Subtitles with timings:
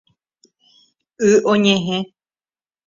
[1.29, 1.99] Y oñehẽ